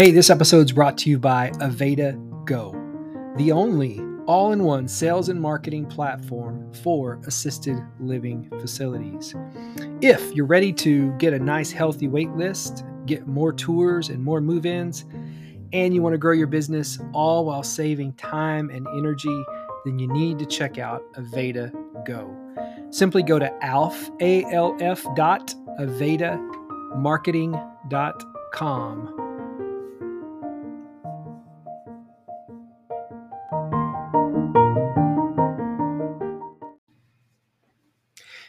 Hey, 0.00 0.12
this 0.12 0.30
episode 0.30 0.64
is 0.64 0.72
brought 0.72 0.96
to 0.96 1.10
you 1.10 1.18
by 1.18 1.50
Aveda 1.60 2.16
Go, 2.46 2.72
the 3.36 3.52
only 3.52 4.00
all 4.24 4.52
in 4.52 4.64
one 4.64 4.88
sales 4.88 5.28
and 5.28 5.38
marketing 5.38 5.84
platform 5.84 6.72
for 6.72 7.20
assisted 7.26 7.78
living 7.98 8.48
facilities. 8.60 9.34
If 10.00 10.32
you're 10.32 10.46
ready 10.46 10.72
to 10.72 11.12
get 11.18 11.34
a 11.34 11.38
nice, 11.38 11.70
healthy 11.70 12.08
wait 12.08 12.30
list, 12.30 12.82
get 13.04 13.26
more 13.26 13.52
tours 13.52 14.08
and 14.08 14.24
more 14.24 14.40
move 14.40 14.64
ins, 14.64 15.04
and 15.74 15.92
you 15.92 16.00
want 16.00 16.14
to 16.14 16.18
grow 16.18 16.32
your 16.32 16.46
business 16.46 16.98
all 17.12 17.44
while 17.44 17.62
saving 17.62 18.14
time 18.14 18.70
and 18.70 18.86
energy, 18.96 19.44
then 19.84 19.98
you 19.98 20.08
need 20.08 20.38
to 20.38 20.46
check 20.46 20.78
out 20.78 21.02
Aveda 21.12 21.70
Go. 22.06 22.34
Simply 22.88 23.22
go 23.22 23.38
to 23.38 23.52
alf, 23.62 24.08
A-L-F 24.22 25.04
dot 25.14 25.54
Aveta 25.78 26.38
marketing.com 26.96 29.19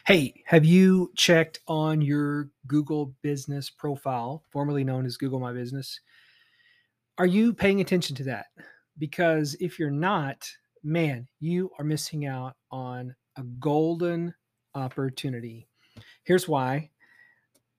Hey, 0.04 0.42
have 0.46 0.64
you 0.64 1.12
checked 1.16 1.60
on 1.68 2.00
your 2.00 2.50
Google 2.66 3.14
business 3.22 3.70
profile, 3.70 4.42
formerly 4.50 4.82
known 4.82 5.06
as 5.06 5.16
Google 5.16 5.38
My 5.38 5.52
Business? 5.52 6.00
Are 7.18 7.26
you 7.26 7.54
paying 7.54 7.80
attention 7.80 8.16
to 8.16 8.24
that? 8.24 8.46
Because 8.98 9.54
if 9.60 9.78
you're 9.78 9.92
not, 9.92 10.50
man, 10.82 11.28
you 11.38 11.70
are 11.78 11.84
missing 11.84 12.26
out 12.26 12.56
on 12.72 13.14
a 13.36 13.44
golden 13.60 14.34
opportunity. 14.74 15.68
Here's 16.24 16.48
why 16.48 16.90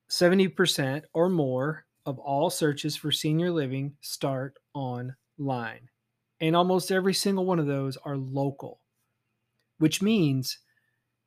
70% 0.08 1.02
or 1.12 1.28
more 1.28 1.84
of 2.06 2.18
all 2.18 2.48
searches 2.48 2.96
for 2.96 3.12
senior 3.12 3.50
living 3.50 3.96
start 4.00 4.56
online. 4.72 5.90
And 6.40 6.56
almost 6.56 6.90
every 6.90 7.12
single 7.12 7.44
one 7.44 7.58
of 7.58 7.66
those 7.66 7.98
are 7.98 8.16
local, 8.16 8.80
which 9.76 10.00
means 10.00 10.60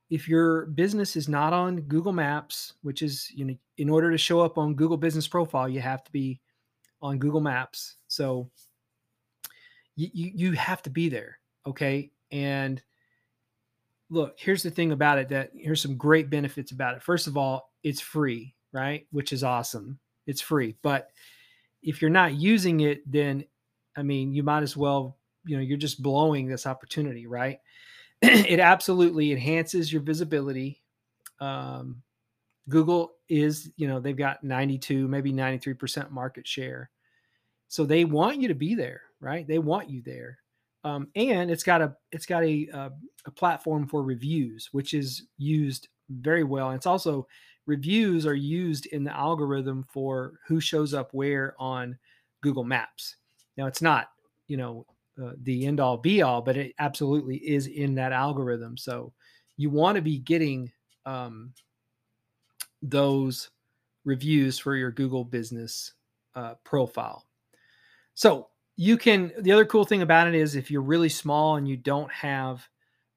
if 0.10 0.28
your 0.28 0.68
business 0.68 1.16
is 1.16 1.28
not 1.28 1.54
on 1.54 1.82
Google 1.82 2.14
Maps, 2.14 2.74
which 2.82 3.02
is 3.02 3.30
you 3.32 3.46
know 3.46 3.56
in 3.78 3.90
order 3.90 4.12
to 4.12 4.18
show 4.18 4.40
up 4.40 4.58
on 4.58 4.76
Google 4.76 4.98
Business 4.98 5.28
Profile, 5.28 5.70
you 5.70 5.82
have 5.82 6.04
to 6.04 6.12
be 6.12 6.40
on 7.02 7.20
Google 7.20 7.42
Maps. 7.42 7.98
So 8.08 8.50
you 9.96 10.10
you, 10.14 10.32
you 10.36 10.52
have 10.54 10.82
to 10.84 10.90
be 10.90 11.10
there, 11.10 11.40
okay? 11.66 12.12
And 12.32 12.82
look, 14.10 14.36
here's 14.38 14.64
the 14.64 14.72
thing 14.72 14.92
about 14.92 15.18
it 15.18 15.30
that 15.30 15.52
here's 15.54 15.82
some 15.82 15.98
great 15.98 16.30
benefits 16.30 16.72
about 16.72 16.96
it. 16.96 17.04
First 17.04 17.28
of 17.28 17.38
all, 17.38 17.72
it's 17.84 18.02
free, 18.02 18.56
right? 18.72 19.06
Which 19.12 19.34
is 19.34 19.44
awesome. 19.44 20.00
It's 20.26 20.42
free. 20.42 20.76
But 20.82 21.10
if 21.84 22.02
you're 22.02 22.10
not 22.10 22.34
using 22.34 22.82
it, 22.82 23.10
then 23.10 23.46
I 23.96 24.04
mean, 24.04 24.34
you 24.34 24.44
might 24.44 24.64
as 24.64 24.78
well, 24.78 25.18
you 25.46 25.58
know, 25.58 25.64
you're 25.64 25.78
just 25.78 26.04
blowing 26.04 26.48
this 26.48 26.68
opportunity, 26.68 27.28
right? 27.28 27.60
it 28.22 28.60
absolutely 28.60 29.32
enhances 29.32 29.92
your 29.92 30.02
visibility. 30.02 30.82
Um, 31.40 32.02
Google 32.70 33.14
is, 33.30 33.72
you 33.78 33.88
know, 33.88 34.00
they've 34.00 34.18
got 34.18 34.44
92, 34.44 35.08
maybe 35.08 35.32
93% 35.32 36.12
market 36.12 36.48
share. 36.48 36.90
So 37.68 37.86
they 37.86 38.06
want 38.06 38.40
you 38.40 38.48
to 38.48 38.56
be 38.56 38.76
there, 38.76 39.02
right? 39.20 39.48
They 39.48 39.60
want 39.60 39.90
you 39.90 40.02
there. 40.02 40.40
Um, 40.84 41.08
and 41.16 41.52
it's 41.52 41.64
got 41.64 41.82
a 41.82 41.96
it's 42.12 42.26
got 42.26 42.44
a, 42.44 42.68
a, 42.74 42.92
a 43.26 43.32
platform 43.32 43.88
for 43.88 44.04
reviews, 44.04 44.70
which 44.72 44.94
is 44.94 45.24
used 45.38 45.90
very 46.10 46.44
well. 46.44 46.70
And 46.70 46.78
it's 46.78 46.86
also 46.86 47.28
reviews 47.66 48.26
are 48.26 48.36
used 48.36 48.86
in 48.88 49.04
the 49.04 49.16
algorithm 49.16 49.86
for 49.92 50.40
who 50.48 50.62
shows 50.62 50.94
up 50.94 51.14
where 51.14 51.56
on 51.60 51.98
Google 52.42 52.64
Maps. 52.64 53.18
Now 53.58 53.66
it's 53.66 53.82
not, 53.82 54.10
you 54.48 54.56
know, 54.56 54.86
uh, 55.22 55.32
the 55.44 55.66
end 55.66 55.80
all 55.80 55.98
be 55.98 56.22
all, 56.22 56.42
but 56.42 56.58
it 56.58 56.74
absolutely 56.80 57.38
is 57.38 57.68
in 57.68 57.96
that 57.96 58.12
algorithm. 58.12 58.78
So 58.78 59.14
you 59.58 59.70
want 59.70 59.96
to 59.96 60.02
be 60.02 60.20
getting 60.20 60.72
um, 61.06 61.54
those 62.82 63.50
reviews 64.06 64.60
for 64.60 64.76
your 64.76 64.92
Google 64.92 65.24
business 65.24 65.94
uh, 66.36 66.54
profile. 66.64 67.26
So 68.14 68.48
you 68.76 68.98
can, 68.98 69.32
the 69.40 69.52
other 69.52 69.66
cool 69.66 69.86
thing 69.86 70.04
about 70.04 70.28
it 70.28 70.36
is 70.36 70.56
if 70.56 70.70
you're 70.70 70.82
really 70.82 71.10
small 71.10 71.56
and 71.56 71.68
you 71.68 71.78
don't 71.78 72.12
have 72.12 72.68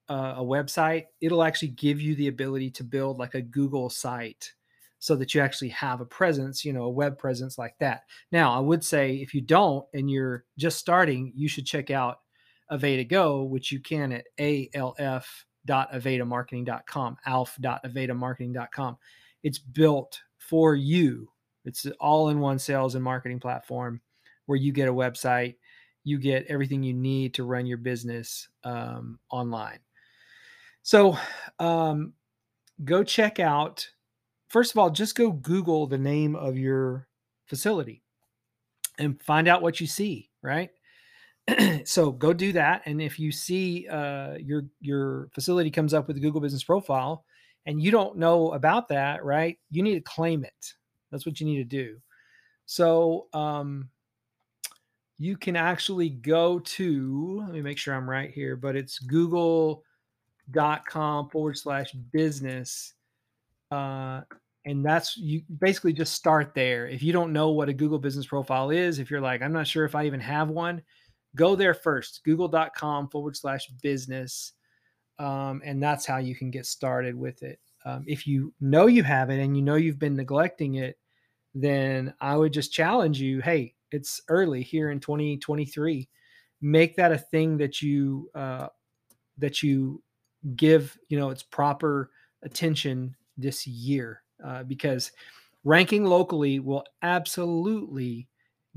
uh, 0.09 0.35
a 0.37 0.43
website, 0.43 1.05
it'll 1.21 1.43
actually 1.43 1.69
give 1.69 2.01
you 2.01 2.15
the 2.15 2.27
ability 2.27 2.71
to 2.71 2.83
build 2.83 3.19
like 3.19 3.35
a 3.35 3.41
Google 3.41 3.89
site 3.89 4.51
so 5.01 5.15
that 5.15 5.33
you 5.33 5.41
actually 5.41 5.69
have 5.69 5.99
a 5.99 6.05
presence, 6.05 6.63
you 6.63 6.71
know, 6.71 6.83
a 6.83 6.89
web 6.89 7.17
presence 7.17 7.57
like 7.57 7.75
that. 7.79 8.03
Now, 8.31 8.53
I 8.53 8.59
would 8.59 8.83
say 8.83 9.15
if 9.15 9.33
you 9.33 9.41
don't 9.41 9.83
and 9.95 10.11
you're 10.11 10.45
just 10.59 10.77
starting, 10.77 11.33
you 11.35 11.47
should 11.47 11.65
check 11.65 11.89
out 11.89 12.19
AvetaGo, 12.71 13.49
which 13.49 13.71
you 13.71 13.79
can 13.79 14.11
at 14.11 14.27
alf.avetamarketing.com, 14.37 17.17
alf.avetamarketing.com. 17.25 18.97
It's 19.41 19.57
built 19.57 20.21
for 20.37 20.75
you. 20.75 21.27
It's 21.65 21.85
an 21.85 21.93
all-in-one 21.99 22.59
sales 22.59 22.93
and 22.93 23.03
marketing 23.03 23.39
platform 23.39 24.01
where 24.45 24.59
you 24.59 24.71
get 24.71 24.87
a 24.87 24.93
website, 24.93 25.55
you 26.03 26.19
get 26.19 26.45
everything 26.45 26.83
you 26.83 26.93
need 26.93 27.33
to 27.33 27.43
run 27.43 27.65
your 27.65 27.79
business 27.79 28.47
um, 28.63 29.17
online. 29.31 29.79
So, 30.83 31.17
um, 31.57 32.13
go 32.85 33.03
check 33.03 33.39
out 33.39 33.89
first 34.51 34.71
of 34.73 34.77
all, 34.77 34.89
just 34.89 35.15
go 35.15 35.31
Google 35.31 35.87
the 35.87 35.97
name 35.97 36.35
of 36.35 36.57
your 36.57 37.07
facility 37.45 38.03
and 38.99 39.21
find 39.23 39.47
out 39.47 39.61
what 39.61 39.79
you 39.79 39.87
see, 39.87 40.29
right? 40.41 40.69
so 41.85 42.11
go 42.11 42.33
do 42.33 42.51
that. 42.51 42.81
And 42.85 43.01
if 43.01 43.17
you 43.17 43.31
see 43.31 43.87
uh, 43.87 44.33
your 44.33 44.65
your 44.81 45.29
facility 45.33 45.71
comes 45.71 45.93
up 45.93 46.07
with 46.07 46.17
a 46.17 46.19
Google 46.19 46.41
Business 46.41 46.65
Profile 46.65 47.23
and 47.65 47.81
you 47.81 47.91
don't 47.91 48.17
know 48.17 48.51
about 48.51 48.89
that, 48.89 49.23
right? 49.23 49.57
You 49.69 49.83
need 49.83 49.95
to 49.95 50.01
claim 50.01 50.43
it. 50.43 50.73
That's 51.11 51.25
what 51.25 51.39
you 51.39 51.45
need 51.45 51.57
to 51.57 51.63
do. 51.63 51.97
So 52.65 53.27
um, 53.33 53.87
you 55.17 55.37
can 55.37 55.55
actually 55.55 56.09
go 56.09 56.59
to, 56.59 57.43
let 57.45 57.53
me 57.53 57.61
make 57.61 57.77
sure 57.77 57.93
I'm 57.95 58.09
right 58.09 58.31
here, 58.31 58.57
but 58.57 58.75
it's 58.75 58.99
google.com 58.99 59.83
forward 61.29 61.57
slash 61.57 61.91
business 62.11 62.95
uh, 63.71 64.21
and 64.65 64.85
that's 64.85 65.17
you 65.17 65.41
basically 65.59 65.93
just 65.93 66.13
start 66.13 66.53
there. 66.53 66.87
If 66.87 67.01
you 67.01 67.13
don't 67.13 67.33
know 67.33 67.49
what 67.49 67.69
a 67.69 67.73
Google 67.73 67.99
business 67.99 68.25
profile 68.25 68.69
is, 68.69 68.99
if 68.99 69.09
you're 69.09 69.21
like, 69.21 69.41
I'm 69.41 69.53
not 69.53 69.67
sure 69.67 69.85
if 69.85 69.95
I 69.95 70.05
even 70.05 70.19
have 70.19 70.49
one, 70.49 70.81
go 71.35 71.55
there 71.55 71.73
first, 71.73 72.23
google.com 72.23 73.09
forward 73.09 73.35
slash 73.35 73.67
business. 73.81 74.53
Um, 75.17 75.61
and 75.63 75.81
that's 75.81 76.05
how 76.05 76.17
you 76.17 76.35
can 76.35 76.51
get 76.51 76.65
started 76.65 77.15
with 77.15 77.43
it. 77.43 77.59
Um, 77.85 78.03
if 78.07 78.27
you 78.27 78.53
know 78.61 78.85
you 78.85 79.03
have 79.03 79.29
it 79.31 79.39
and 79.39 79.55
you 79.55 79.63
know 79.63 79.75
you've 79.75 79.99
been 79.99 80.15
neglecting 80.15 80.75
it, 80.75 80.97
then 81.55 82.13
I 82.21 82.37
would 82.37 82.53
just 82.53 82.71
challenge 82.71 83.19
you 83.19 83.41
hey, 83.41 83.73
it's 83.91 84.21
early 84.29 84.61
here 84.61 84.91
in 84.91 84.99
2023. 84.99 86.07
Make 86.61 86.95
that 86.95 87.11
a 87.11 87.17
thing 87.17 87.57
that 87.57 87.81
you, 87.81 88.29
uh, 88.35 88.67
that 89.39 89.63
you 89.63 90.03
give, 90.55 90.97
you 91.09 91.17
know, 91.17 91.31
its 91.31 91.43
proper 91.43 92.11
attention 92.43 93.15
this 93.37 93.65
year 93.65 94.21
uh, 94.43 94.63
because 94.63 95.11
ranking 95.63 96.05
locally 96.05 96.59
will 96.59 96.83
absolutely 97.01 98.27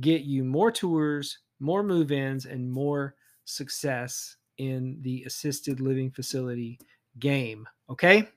get 0.00 0.22
you 0.22 0.44
more 0.44 0.70
tours, 0.70 1.38
more 1.60 1.82
move 1.82 2.12
ins, 2.12 2.46
and 2.46 2.70
more 2.70 3.14
success 3.44 4.36
in 4.58 4.98
the 5.00 5.22
assisted 5.24 5.80
living 5.80 6.10
facility 6.10 6.78
game. 7.18 7.68
Okay. 7.88 8.28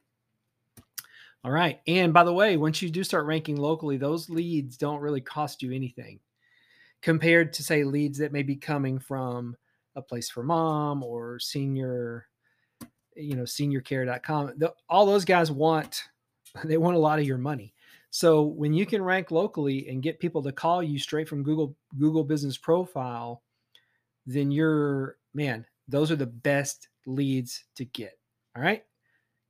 All 1.44 1.52
right. 1.52 1.80
And 1.88 2.14
by 2.14 2.24
the 2.24 2.34
way, 2.34 2.58
once 2.58 2.82
you 2.82 2.90
do 2.90 3.04
start 3.04 3.26
ranking 3.26 3.58
locally, 3.58 3.98
those 3.98 4.30
leads 4.30 4.78
don't 4.78 5.02
really 5.02 5.22
cost 5.22 5.62
you 5.62 5.72
anything 5.72 6.20
compared 7.02 7.54
to, 7.54 7.64
say, 7.64 7.84
leads 7.84 8.18
that 8.18 8.34
may 8.34 8.44
be 8.44 8.56
coming 8.56 9.00
from 9.00 9.56
a 9.96 10.02
place 10.02 10.30
for 10.30 10.44
mom 10.44 11.04
or 11.04 11.40
senior, 11.40 12.28
you 13.16 13.36
know, 13.36 13.44
seniorcare.com. 13.44 14.54
The, 14.58 14.74
all 14.90 15.06
those 15.06 15.26
guys 15.26 15.52
want 15.52 16.04
they 16.64 16.78
want 16.78 16.96
a 16.96 17.00
lot 17.00 17.20
of 17.20 17.26
your 17.26 17.38
money. 17.38 17.74
So 18.10 18.44
when 18.44 18.74
you 18.74 18.86
can 18.86 19.02
rank 19.02 19.32
locally 19.32 19.88
and 19.90 20.02
get 20.02 20.20
people 20.20 20.42
to 20.44 20.52
call 20.52 20.82
you 20.82 20.98
straight 20.98 21.28
from 21.28 21.44
Google 21.44 21.76
Google 21.98 22.24
Business 22.24 22.58
Profile, 22.58 23.42
then 24.26 24.52
you're 24.52 25.18
man, 25.34 25.66
those 25.88 26.12
are 26.12 26.16
the 26.16 26.26
best 26.26 26.90
leads 27.06 27.66
to 27.76 27.86
get. 27.86 28.18
All 28.56 28.64
right. 28.64 28.84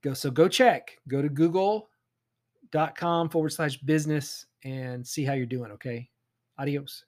Go 0.04 0.13
so 0.13 0.31
go 0.31 0.48
check. 0.48 0.98
Go 1.07 1.21
to 1.21 1.30
google.com 1.30 3.30
forward 3.30 3.50
slash 3.50 3.77
business 3.77 4.45
and 4.63 5.06
see 5.06 5.24
how 5.24 5.33
you're 5.33 5.45
doing. 5.45 5.71
Okay. 5.71 6.09
Adios. 6.57 7.06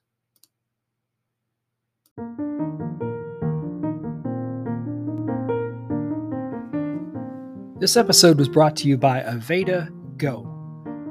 This 7.80 7.96
episode 7.96 8.36
was 8.36 8.46
brought 8.46 8.76
to 8.76 8.88
you 8.88 8.98
by 8.98 9.22
Aveda 9.22 9.88
Go. 10.18 10.46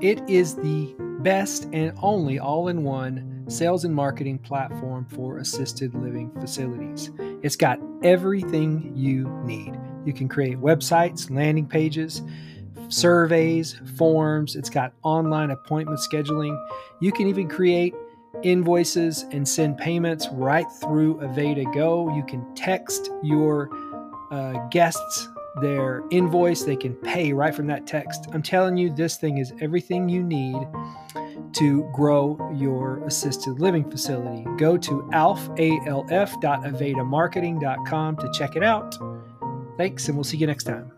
It 0.02 0.22
is 0.30 0.54
the 0.54 0.94
best 1.22 1.68
and 1.74 1.98
only 2.00 2.38
all 2.38 2.68
in 2.68 2.84
one 2.84 3.44
sales 3.48 3.86
and 3.86 3.96
marketing 3.96 4.38
platform 4.38 5.08
for 5.10 5.40
assisted 5.40 5.96
living 5.96 6.30
facilities. 6.40 7.10
It's 7.42 7.56
got 7.56 7.80
everything 8.04 8.92
you 8.96 9.28
need. 9.44 9.80
You 10.06 10.14
can 10.14 10.28
create 10.28 10.60
websites, 10.60 11.32
landing 11.32 11.66
pages, 11.66 12.22
surveys, 12.90 13.82
forms. 13.98 14.56
It's 14.56 14.70
got 14.70 14.94
online 15.02 15.50
appointment 15.50 16.00
scheduling. 16.02 16.56
You 17.00 17.12
can 17.12 17.26
even 17.26 17.48
create 17.48 17.96
invoices 18.44 19.26
and 19.32 19.48
send 19.48 19.80
payments 19.80 20.28
right 20.34 20.68
through 20.84 21.16
AvetaGo. 21.16 22.16
You 22.16 22.24
can 22.26 22.46
text 22.54 23.10
your 23.24 23.72
uh, 24.30 24.68
guests 24.68 25.28
their 25.62 26.04
invoice. 26.12 26.64
They 26.64 26.76
can 26.76 26.94
pay 26.96 27.34
right 27.34 27.54
from 27.54 27.68
that 27.68 27.88
text. 27.88 28.28
I'm 28.34 28.42
telling 28.42 28.78
you, 28.78 28.94
this 28.94 29.18
thing 29.18 29.38
is 29.38 29.54
everything 29.62 30.10
you 30.10 30.24
need 30.24 30.68
to 31.54 31.90
grow 31.94 32.38
your 32.56 33.04
assisted 33.06 33.60
living 33.60 33.90
facility. 33.90 34.46
Go 34.58 34.78
to 34.78 35.10
alf, 35.14 35.50
to 38.18 38.32
check 38.34 38.56
it 38.56 38.64
out. 38.64 38.96
Thanks, 39.78 40.08
and 40.08 40.18
we'll 40.18 40.24
see 40.24 40.38
you 40.38 40.48
next 40.48 40.66
time. 40.66 40.92